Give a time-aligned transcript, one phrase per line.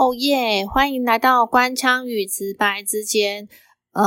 [0.00, 0.64] 哦耶！
[0.66, 3.46] 欢迎来到官腔与直白之间。
[3.92, 4.02] 呃，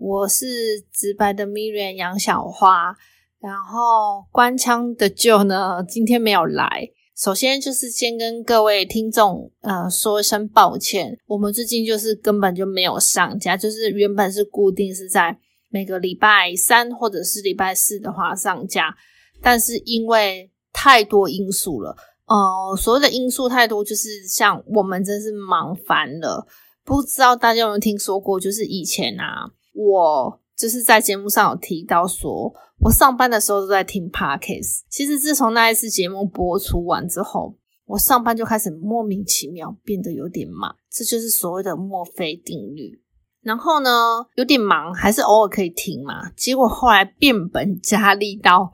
[0.00, 2.96] 我是直白的 Miriam 杨小花，
[3.40, 6.88] 然后官腔的 Joe 呢，今天没有来。
[7.14, 15.36] 首先就是先跟各位听众呃说一声抱歉，我们最近就是根本就没有上架，就是原本是固定是在
[15.68, 18.96] 每个礼拜三或者是礼拜四的话上架，
[19.42, 21.94] 但是因为太多因素了。
[22.26, 26.46] 呃，所谓的因素太多，就是像我们真是忙烦了。
[26.82, 28.40] 不知道大家有没有听说过？
[28.40, 34.80] 就是以前啊，我就是在节目上有提到说，我上班的时候都在听 podcast。
[34.88, 43.02] 其实自从那一次节目播出完之后，我上班就开始莫名其妙变得有点忙，这就是所谓的墨菲定律。
[43.42, 46.30] 然后呢，有点忙，还是偶尔可以听嘛。
[46.30, 48.72] 结果后来变本加厉到。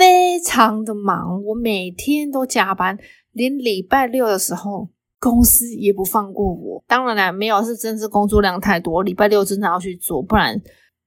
[0.00, 2.96] 非常的忙，我每天都加班，
[3.32, 6.82] 连礼拜六的时候公司也不放过我。
[6.88, 10.58] 当然了，没有是真是工作量太多，礼拜六真的要去做，不然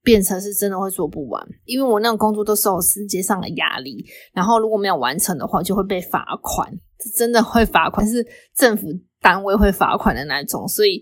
[0.03, 1.43] 变成是真的会做不完。
[1.65, 6.71] 因为我那种工作都是有时间上的压力，然后如果没有完成的话，就会被罚款，
[7.15, 8.23] 真的会罚款，是
[8.55, 11.01] 政府单位会罚款的那种，所以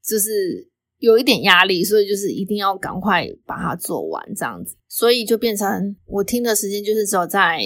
[0.00, 0.70] 就是。
[1.02, 7.58] 有一点压力，所以就是一定要赶快把它做完，这样子，所以就变成我听的时间就是只有在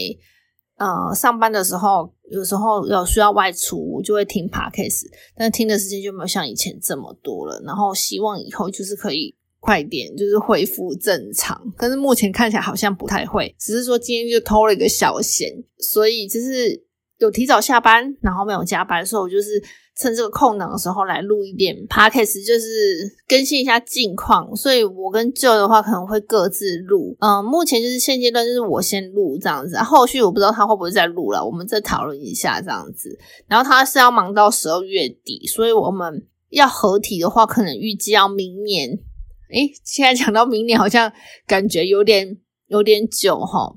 [0.78, 5.04] 呃上班的时候，有时候有需要外出，我就会听 podcast，
[5.36, 7.60] 但听的时间就没有像以前这么多了。
[7.66, 11.60] 然后希望以后就是可以快点，就是恢复正常。
[11.76, 16.85] 但是目前看起来好像不太会，只是说今天就偷了一个小闲，所以就是
[17.18, 19.62] 有提早下班，然后没有加班，所以我就是。
[19.98, 24.54] 趁这个空档的时候来录一点 podcast，就是更新一下近况。
[24.54, 27.16] 所以我跟 Joe 的话可能会各自录。
[27.18, 33.18] 嗯，目前就是现阶段就是我先录这样子，后续我不知道他会不会再录了，我们再讨论一下这样子。
[33.48, 38.90] 然后他是要忙到十二月底，所以我们要合体的话，可能预计要明年。
[39.50, 41.10] 诶，现在讲到明年，好像
[41.46, 42.36] 感觉有点
[42.66, 43.74] 有点久哈。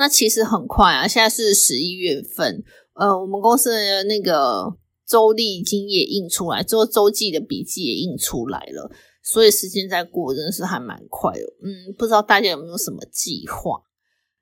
[0.00, 2.64] 那其实很快啊，现在是十一月份。
[2.94, 4.76] 呃，我们公司的那个。
[5.06, 8.88] 周历已经也印出来，之后周记的笔记也印出来了，
[9.24, 11.40] 所以时间在过，真的是还蛮快的。
[11.64, 13.82] 嗯，不知道大家有没有什么计划？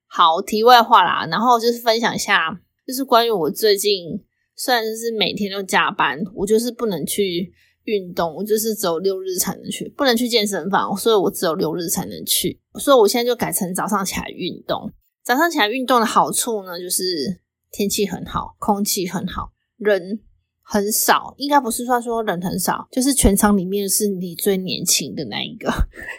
[0.06, 4.22] 好，题外话啦，然后就是分享一下，就是关于我最近，
[4.56, 7.50] 虽然是每天都加班，我就是不能去
[7.84, 14.92] 运动，我就是只有六日才能去，不能去健身房，所以我只有六日才能去，所以我现在就改成早上起来运动。
[15.28, 17.04] 早上起来运动的好处呢，就是
[17.70, 20.20] 天气很好，空气很好，人。
[20.70, 25.72] 很少，应该不是算说人很少，就是全场里面是你最年轻的那一个，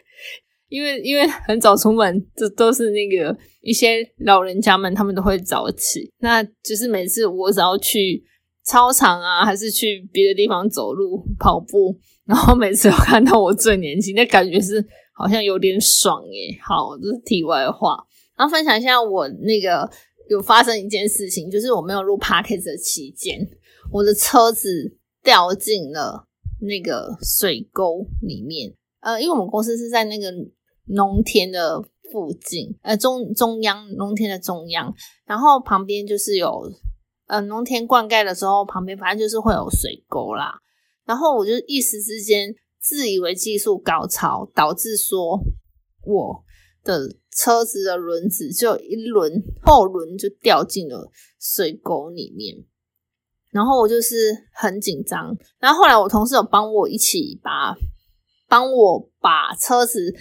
[0.69, 6.12] 因为因为很早出门，这都是那个一些老人家们，他们都会早起。
[6.18, 8.24] 那就是每次我只要去
[8.64, 14.84] 操场啊，还是去别的地方走路跑步，然后每次都看到我最年轻，那感觉是
[15.19, 16.57] 好像有点爽耶。
[16.63, 18.03] 好，这是题外话，
[18.38, 19.88] 然后分享一下我那个
[20.30, 23.38] 有发生一件事情，就是我没有录 podcast 的期间。
[23.91, 26.25] 我的车子掉进了
[26.62, 30.31] 那个水沟里面，呃，因为我们公司是在那个
[30.85, 31.81] 农田的
[32.12, 34.94] 附近，呃，中中央农田的中央，
[35.25, 36.72] 然后旁边就是有，
[37.28, 40.59] 呃，农田灌溉的时候，旁边反正就是会有水沟啦。
[41.06, 45.40] 然后我就一时之间自以为技术高超，导致说
[46.04, 46.44] 我
[46.84, 52.56] 的车子的轮子就一轮后轮就掉进了水沟里面。
[53.52, 57.76] 然后我就是很紧张，然后后来我同事有帮我一起把
[58.48, 60.14] 帮我把车子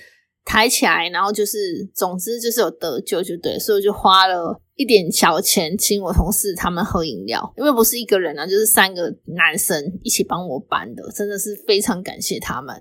[0.45, 12.81] 抬起来，然后就是总之就是有得救就对，所以就花了一点小钱请我同事他们喝饮料，因为不是一个人啊，就是三个男生一起帮我搬的，真的是非常感谢他们。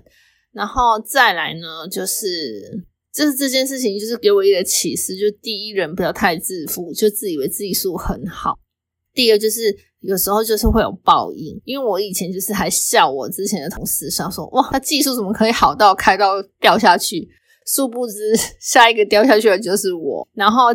[0.52, 8.60] 然后再来呢，就是就是这件事情就是给我一个启示，就第一人不要太自负，就自以为技术很好。
[9.12, 17.28] 第二就是有时候就是会有报应，因为我以前就是还笑我之前的同事，想说哇，他技术怎么可以好到开到掉下去？
[17.66, 18.14] 殊不知
[18.60, 20.26] 下一个掉下去的就是我。
[20.32, 20.68] 然后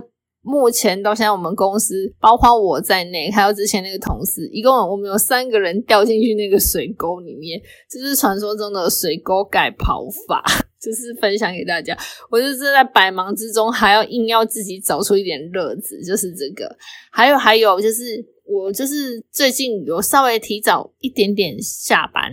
[0.43, 7.59] 目前到现在，我们公司包括我在内，还有之前那个同事，一共我们有三个人掉进去那个水沟里面，
[7.89, 10.43] 这是传说中的水沟盖跑法，
[10.79, 11.97] 就是分享给大家。
[12.29, 16.75] 我就是在百忙之中还要硬要自己找出一点乐子，就是这个。
[17.11, 18.33] 还有还有就是。
[18.45, 22.29] 我就是最近有稍微提早一点点下班，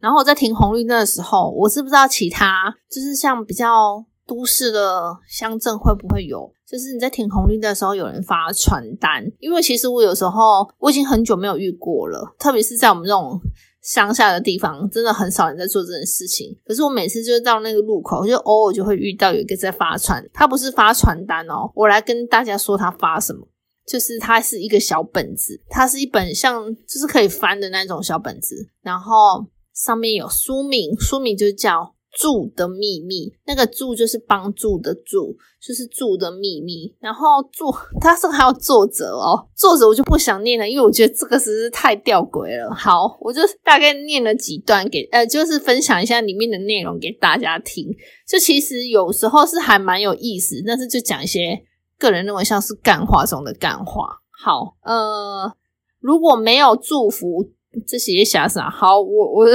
[0.00, 9.24] 然后我在停红绿灯的时候，我是不知道其他就是像比较都市的乡镇会不会有，就是你在停红绿灯的时候，有人发传单。
[9.40, 13.40] 因为其实我有时候我已经很久没有遇过了，特别是在我们这种
[13.82, 16.56] 乡下的地方，真的很少人在做这件事情。
[16.64, 23.48] 可是我每次就是到那个路口，就偶尔就会遇到有一个在发传，他不是发传单哦，我来跟大家说他发什么，
[23.86, 29.44] 就是它是一个小本子，它是一本像就是可以翻的那种小本子，然后
[29.74, 31.94] 上面有书名，书名就叫。
[32.12, 36.94] 住的秘密，那个住就是帮助的助，就是住的秘密。
[36.98, 37.72] 然后住，
[38.02, 42.74] 他是还有作者哦，作者我就不想念了，因为我觉得这个实在是太吊诡了。
[42.74, 47.86] 好，我就大概念了几段给，呃，就是分享一下里面的内容给大家听。
[48.28, 51.62] 就其实有时候是还蛮有意思，但是就讲一些
[51.98, 54.08] 个人认为像是干话中的干话。
[54.42, 55.52] 好，呃，
[56.00, 57.50] 如果没有祝福，
[57.86, 58.68] 这些瞎啥？
[58.68, 59.46] 好，我我。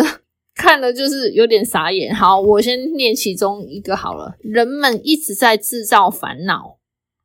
[0.65, 2.11] 看了就是有点傻眼。
[2.15, 4.35] 好，我先念其中一个好了。
[4.39, 6.79] 人们一直在制造烦恼，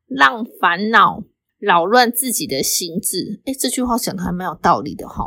[0.06, 1.24] 让烦恼
[1.58, 3.40] 扰乱自己的心智。
[3.46, 5.24] 哎，这句话讲的还蛮有道理的哈。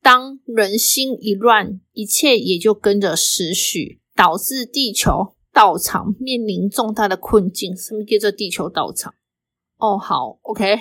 [0.00, 7.76] 当人心一乱，一切也就跟着失序，导致地球道场面临重大的困境。
[7.76, 9.12] 什么叫做地球道场？
[9.78, 10.72] 哦，好，OK。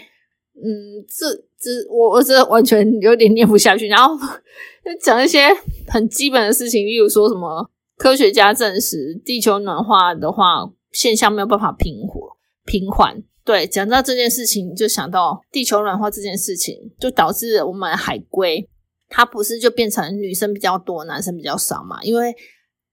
[0.56, 3.88] 嗯，这这我我这完全有点念不下去。
[3.88, 4.15] 然后
[5.01, 5.48] 讲一些
[5.88, 13.24] 很基本的事情，例如说什么科学家证实地球暖化的话，现象没有办法平活平缓。
[13.45, 18.69] 对，讲到这件事情，就想到地球暖化这件事情，就导致我们海龟
[19.09, 22.01] 它不是就变成女生比较多，男生比较少嘛？
[22.04, 22.33] 因为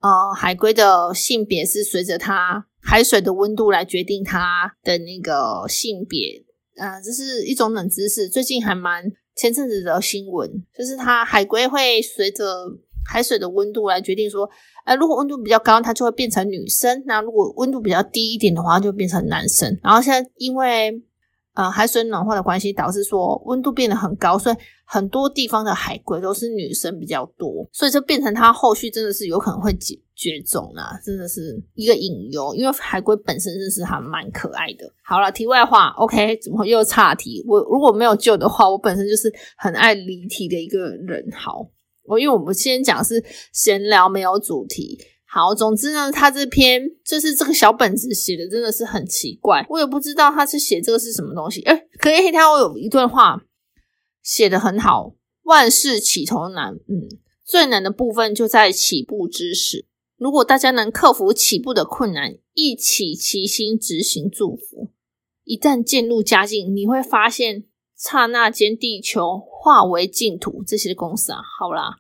[0.01, 6.45] 呃，海龟的性别是随着它海水的温度来决定它的那个性别。
[6.81, 8.29] 啊，这是一种冷知识。
[8.29, 9.05] 最近还蛮
[9.37, 12.45] 前阵子的新闻，就是它海龟会随着
[13.09, 14.49] 海水的温度来决定说，
[14.85, 19.79] 呃，如果温度比较高，它就会变成女生；那如果温度比较低一点的话，就变成男生。
[19.83, 21.03] 然后现在因为
[21.61, 30.01] 呃海水暖化的关系，导致说温度变得很高，所以很多地方的海龟都是女生比较多，所以就变成它后续真的是有可能会解。
[30.21, 34.85] 绝种啦，真的是一个隐忧，因为海龟本身真的是还蛮可爱的。
[35.03, 37.43] 好了，题外话，OK，怎么又岔题？
[37.49, 41.27] 我如果没有救的话，我本身就是很爱离题的一个人。
[41.33, 41.67] 好，
[42.05, 43.25] 我因为我们先讲是
[43.55, 44.99] 闲聊，没有主题。
[45.33, 51.63] 好，总之呢，他这篇就是这个小本子写的真的是很奇怪，我也不知道他是写这个是什么东西。
[51.63, 53.41] 哎，可以他有一段话
[54.23, 57.07] 写的很好，万事起头难，嗯，
[57.45, 59.87] 最难的部分就在起步之时。
[60.17, 64.91] 如果大家能克服起步的困难，一起齐心执行祝福，
[65.45, 67.67] 一旦渐入佳境，你会发现
[67.97, 70.65] 刹那间地球化为净土。
[70.67, 71.95] 这些公司啊，好啦，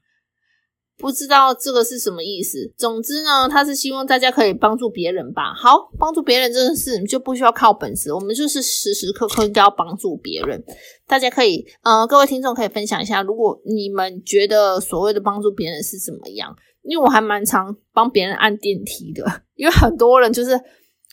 [1.00, 2.72] 不知道这个是什么意思。
[2.76, 5.54] 总之呢，他是希望大家可以帮助别人吧。
[5.54, 10.62] 好，帮助别人这件事你就不需要靠本事，我们就是时时刻刻都要帮助别人。
[11.06, 16.54] 大家可以，呃，各位听众可以分享一下，如果你们觉得所谓的帮助别人是怎么样？
[16.82, 19.24] 因为我还蛮常帮别人按电梯的，
[19.54, 20.58] 因为很多人就是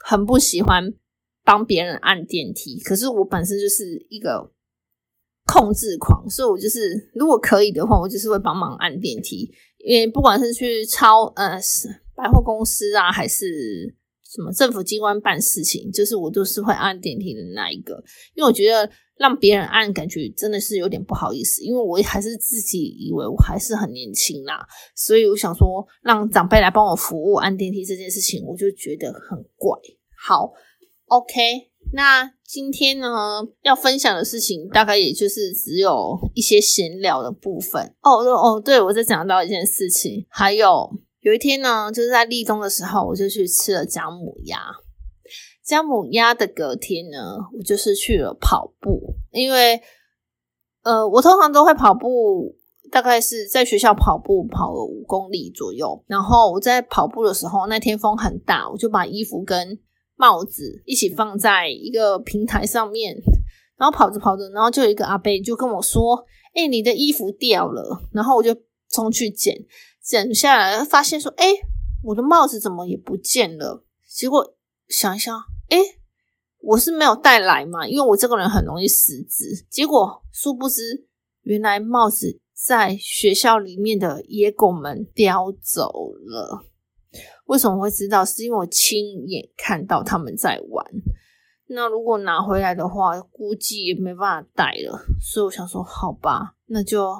[0.04, 0.94] 很不喜欢
[1.44, 2.80] 帮别人按电梯。
[2.80, 4.52] 可是我本身就是一个
[5.46, 9.52] 控制狂，所以我就是如果可以的话，我就是会帮忙按电梯。
[9.88, 11.58] 因为不管是去超呃
[12.16, 18.04] 百货公司啊，还是什么政府机关办事情，就是我都是会按电梯的那一个，
[18.36, 18.90] 因为我觉得。
[19.20, 24.64] 让别人按，感觉真的是有点不好意思，因为我还是自己以为我还是很年轻啦，
[24.96, 29.76] 所以我想说让长辈来帮我服务按电梯这件事情，我就觉得很怪。
[30.24, 30.54] 好
[31.08, 31.34] ，OK，
[31.94, 37.94] 那今天呢要分享的事情大概也就是只有一些闲聊的部分。
[38.02, 40.90] 哦哦，对，我在讲到一件事情，还有
[41.20, 44.58] 有一天呢，就是在立冬的时候，我就去吃了姜母鸭。
[45.62, 49.82] 姜母鸭的隔天呢，我就是去了跑步，因为
[50.84, 52.56] 呃，我通常都会跑步，
[52.90, 56.02] 大概是在学校跑步跑了五公里左右。
[56.08, 59.78] 然后我在跑步的时候，那天风很大，我就把衣服跟
[60.18, 63.16] 帽子一起放在一个平台上面，
[63.78, 68.54] 然后跑着跑着，然后就有一个阿伯就跟我说：“哎，你的衣服掉了。”然后我就
[68.90, 69.56] 冲去捡，
[70.04, 71.46] 捡下来发现说：“哎，
[72.04, 74.58] 我的帽子怎么也不见了？”结果
[74.90, 75.34] 想一想。
[75.70, 75.78] 哎，
[76.62, 79.66] 我是没有带来嘛，因为我这个人很容易失职。
[79.70, 81.06] 结果殊不知，
[81.42, 86.64] 原来帽子在学校里面的野狗们叼走了。
[87.46, 88.24] 为什么会知道？
[88.26, 90.86] 是因为我亲眼看到他们在玩。
[91.70, 95.00] 那如果拿回来的话，估计也没办法带了。
[95.22, 97.14] 所以我想说，好吧，那就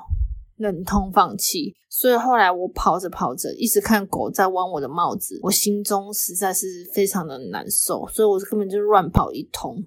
[0.56, 1.76] 忍痛放弃。
[1.90, 9.84] 所以后来我跑着跑着，一直看狗在玩我的帽子，我心中实在是非常的难受，所以我根本就乱跑一通。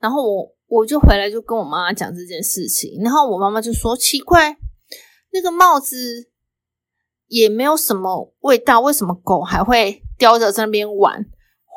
[0.00, 4.56] 然后我我就回来就跟我妈妈讲这件事情，然后我妈妈就说奇怪，
[5.30, 5.96] 那个帽子
[7.32, 11.24] 也没有什么味道，为什么狗还会叼着在那边玩？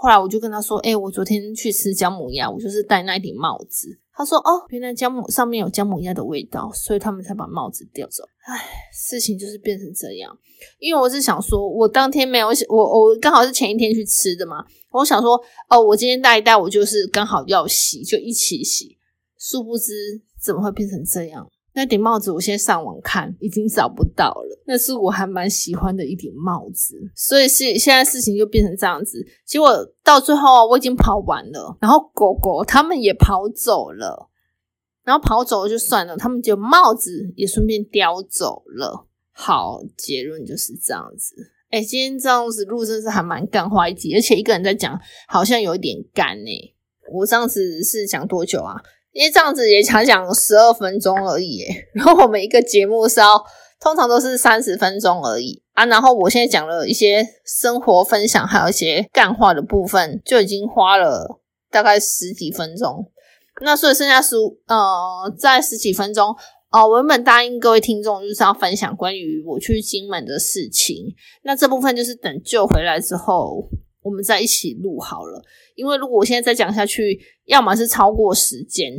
[0.02, 10.38] 后来我就跟他说：“哎，我昨天去吃姜母鸭，我就是戴那顶帽子。”他说：“哦，原来姜母上面有姜母鸭的味道，所以他们才把帽子叼走。”唉，事情就是变成这样。
[10.78, 18.98] 因为我是想说，我当天没有我我刚好是前一天去吃的嘛，我想说，哦，我今天带一带，我就是刚好要洗，就一起洗。
[19.40, 21.50] 殊不知，怎么会变成这样？
[21.74, 24.45] 那顶帽子，我先上网看，已经找不到了。
[24.68, 29.26] 那是我还蛮喜欢的一顶帽子，所以是现在事情就变成这样子。
[29.46, 34.30] 结果到最后，我已经跑完了，然后狗狗他们也跑走了，
[35.04, 39.08] 然后跑走了就算了，他们就帽子也顺便叼走了。
[39.32, 41.36] 好，结论就是这样子。
[41.70, 46.76] 哎，今天这样子录真是还蛮干话一集，而且一个人在讲，好像有一点干呢。
[47.14, 48.76] 我上次是讲多久啊？
[49.12, 53.28] 因为这样子也才讲十二分钟而已，然后我们一个节目是要
[53.80, 55.62] 通常都是三十分钟而已。
[55.74, 63.12] 啊，然后我现在讲了一些生活分享，还有一些干话的部分，就已经花了大概十几分钟，
[63.62, 64.36] 那所以剩下十
[64.68, 66.36] 呃在十几分钟
[66.72, 71.14] 哦，我原本答应各位听众就是要分享关于我去金门的事情，
[71.44, 73.70] 那这部分就是等救回来之后。
[74.06, 75.42] 我们再一起录好了，
[75.74, 78.94] 因为如果我现在再讲下去，要么是超过时间，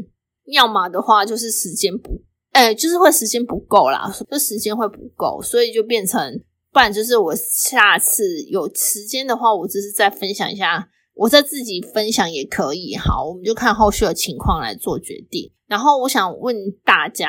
[0.46, 2.20] 要么的话就是时间不，
[2.56, 12.96] 哎，就是会时间不够啦，就时间会不够，所以就变成，不然就是我下次有时间的话，我只是再分享一下，我再自己分享也可以。
[12.96, 15.52] 好，我们就看后续的情况来做决定。
[15.66, 17.28] 然后我想问大家，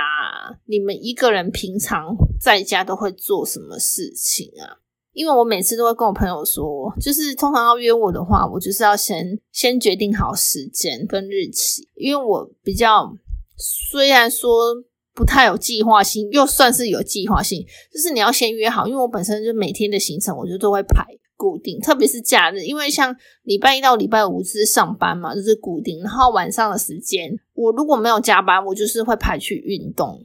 [0.65, 4.79] 你们一个人平常在家都会做什么事情啊？
[5.11, 6.63] 因为我每次都会跟我朋友说，
[7.01, 11.89] 就是通常要约我的话，我就是要先先决定好时间跟日期。
[11.95, 13.11] 因为我比较
[13.57, 14.73] 虽然说
[15.17, 18.85] 不太有计划性，又算是有计划性，就是你要先约好。
[18.85, 21.03] 因为我本身就每天的行程，我就都会排
[21.35, 25.99] 固定，特别是假日，因为像礼拜一到礼拜五是上班嘛，就是固定。
[26.03, 30.23] 然后晚上的时间，我如果没有加班，我就是会排去运动，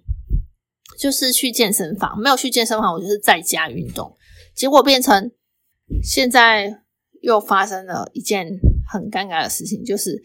[0.98, 2.20] 就是去健身房。
[2.20, 4.14] 没有去健身房，我就是在家运动。
[4.54, 5.32] 结果变成
[6.02, 6.82] 现在
[7.22, 8.46] 又发生了一件
[8.86, 10.22] 很尴尬的事情，就是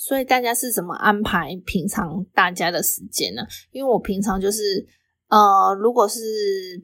[0.00, 3.42] 所以大家是怎么安排平常大家的时间呢？
[3.72, 4.86] 因为我平常就是
[5.28, 6.20] 呃，如果是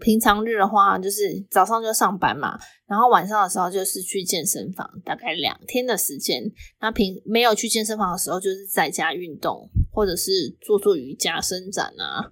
[0.00, 6.42] 平常日的话，就是早上就上班嘛，然后晚上的时候就是去健身房，大概两天的时间。
[6.80, 12.28] 那平没有去健身房的时候，就是在家运动，或者是做做瑜伽伸展啊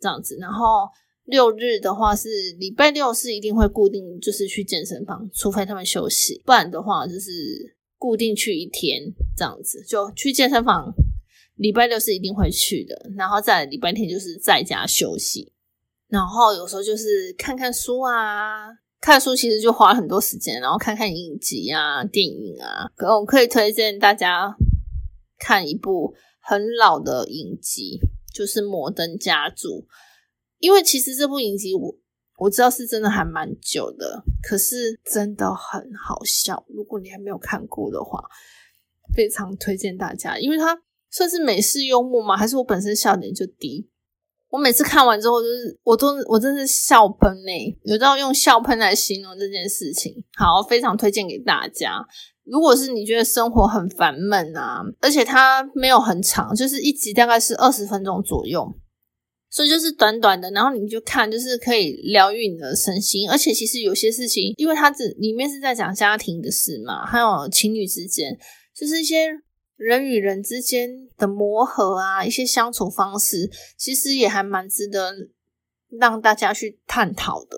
[0.00, 0.88] 这样子，然后。
[1.26, 7.30] 六日的话是礼拜六是一定会固定，就是去健身房，除非他们休息，不然的话就是
[7.98, 9.02] 固定去一天
[9.36, 10.92] 这样子，就去健身房。
[11.56, 15.52] 礼拜六是一定会去的，然后在礼拜天就是在家休息，
[16.08, 18.66] 然后有时候就是看看书啊，
[19.00, 24.56] 看书其实就花很多时间，然后看看影集啊、电影啊，可我可以推荐大家
[25.38, 28.00] 看一部很老的影集，
[28.34, 29.68] 就是《摩登家族》。
[30.58, 31.94] 因为其实这部影集我
[32.36, 36.64] 我知道是真的还蛮久的，可是真的很好笑。
[36.68, 38.22] 如果你还没有看过的话，
[39.14, 40.38] 非常推荐大家。
[40.38, 40.76] 因为它
[41.10, 43.88] 算是美式幽默嘛，还是我本身笑点就低。
[44.50, 50.24] 我每次看完之后，就是我都我真是笑喷呢，有道用笑喷来形容这件事情。
[50.36, 52.04] 好，非常推荐给大家。
[52.44, 58.72] 如果是你觉得生活很烦闷啊，而且它没有很长，就是一集大概是二十分钟左右。
[59.54, 63.30] 所以就是短短的，然后你就看，就是可以疗愈你的身心。
[63.30, 68.36] 而且其实有些事情，因为它这里面是在讲家庭的事嘛，还有情侣之间，
[68.74, 69.28] 就是一些
[69.76, 75.12] 人与人之间的磨合啊，一些相处方式，其实也还蛮值得
[76.00, 77.56] 让大家去探讨的。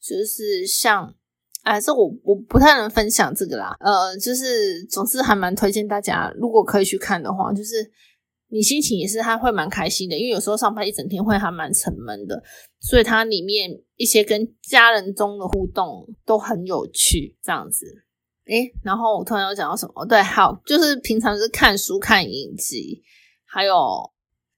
[0.00, 1.14] 就是像，
[1.60, 3.76] 哎，这我我不太能分享这个啦。
[3.80, 7.92] 呃，就是总之还蛮推荐大家，如果可以去看的话，就是。
[8.54, 12.40] 你心情也是，他会蛮开心的，因为有时候上班一整天会还蛮沉闷的，
[12.80, 17.84] 所以它里面一些跟家人中的互动都很有趣，这样子。
[18.46, 20.06] 诶，然后我突然又讲到什么？
[20.06, 23.02] 对，好，就是平常是看书、看影集，
[23.44, 23.74] 还有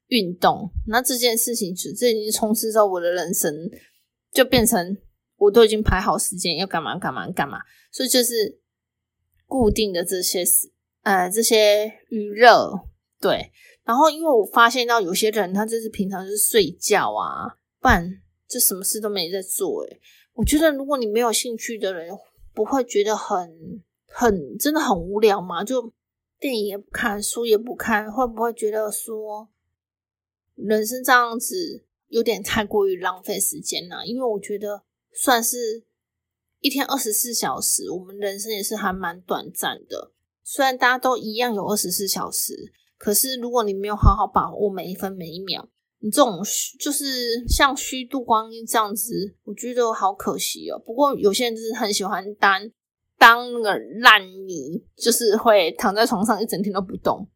[0.08, 0.70] 运动。
[0.88, 3.50] 那这件事情，这已经充斥着我的人生，
[4.30, 4.98] 就变成
[5.38, 7.60] 我都已经排好时间要干嘛干嘛干嘛，
[7.90, 8.60] 所以就是
[9.46, 12.84] 固定的这些事，呃，这些娱乐，
[13.18, 13.50] 对。
[13.86, 19.84] 然后因为我发现到有些人他就是平常就是睡觉啊，不然就什么事都没在做。
[19.84, 20.00] 诶
[20.34, 22.10] 我觉得如果你没有兴趣的人，
[22.52, 25.62] 不会觉得很很真的很无聊吗？
[25.62, 25.92] 就
[26.38, 29.48] 电影也不看，书也不看，会不会觉得说
[30.56, 34.04] 人生这样子有点太过于浪费时间呢？
[34.04, 35.84] 因为我觉得算是
[36.60, 40.12] 一天二十四小时，我们人生也是还蛮短暂的。
[40.42, 45.68] 虽然大家都一样有二十四小时，可是如果你没有好好把握每一分每一秒，
[46.00, 46.40] 你这种
[46.80, 50.78] 就是像虚度光阴这样子，我觉得好可惜哦。
[50.84, 52.60] 不过有些人就是很喜欢当
[53.18, 57.28] 当那个烂泥，就是会躺在床上一整天都不动。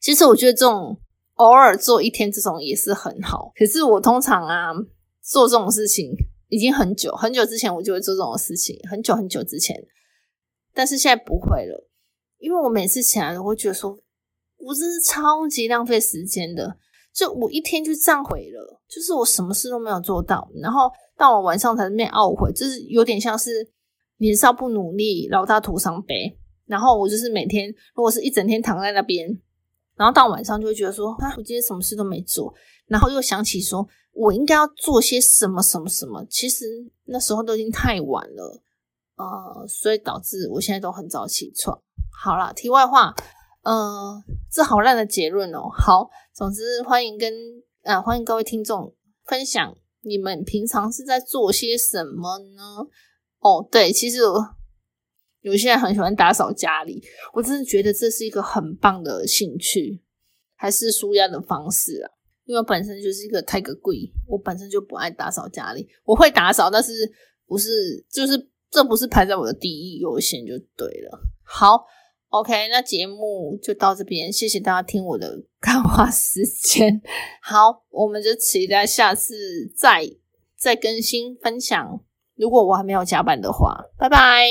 [0.00, 1.00] 其实我觉得这种
[1.34, 3.52] 偶尔做一天这种也是很好。
[3.56, 4.72] 可是我通常啊
[5.20, 6.12] 做这种事情
[6.48, 9.76] 已经很久很久之前我就会做这种事情，很久很久之前，
[10.72, 11.88] 但是现在不会了，
[12.38, 13.98] 因为我每次起来都会觉得说，
[14.58, 16.76] 我真是超级浪费时间的。
[17.14, 23.68] 就我一天就这样毁了，就是我什么事都没有做到，然后到了晚上才那懊悔，就是有点像是
[24.18, 26.38] 年少不努力，老大徒伤悲。
[26.66, 29.26] 然后我就是每天，如果是一整天躺在那边，
[29.96, 32.54] 然后到晚上就会觉得说，啊，我今天什么事都没做，
[32.86, 36.66] 然后又想起说我应该要做些什么什么什么，其实
[37.06, 38.62] 那时候都已经太晚了，
[39.16, 41.76] 呃，所以导致我现在都很早起床。
[42.12, 43.12] 好了，题外话。
[43.68, 45.68] 嗯，这好烂的结论哦。
[45.70, 47.30] 好，总之欢迎跟
[47.82, 48.96] 啊欢迎各位听众
[49.26, 52.62] 分享你们平常是在做些什么呢？
[53.40, 54.42] 哦，对，其实我
[55.42, 60.02] 有些人很喜欢打扫家里，我真的觉得这是一个很棒的兴趣，
[60.56, 62.08] 还是舒压的方式啊。
[62.46, 66.90] 因为本身就是一个太个贵，我本身就不爱打扫家里，我会打扫，但是
[67.44, 71.20] 不是就是这不是排在我的第一优先就对了。
[71.44, 71.84] 好。
[72.30, 77.00] OK，那节目就到这边，谢谢大家听我的 干话时间。
[77.42, 79.34] 好，我们就期待下次
[79.76, 80.04] 再
[80.58, 82.00] 再更新分享。
[82.36, 84.48] 如果我还没有加班的话，拜拜。